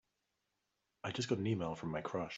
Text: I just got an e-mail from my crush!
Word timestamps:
I 1.03 1.11
just 1.11 1.29
got 1.29 1.37
an 1.39 1.45
e-mail 1.47 1.75
from 1.75 1.91
my 1.91 2.01
crush! 2.01 2.29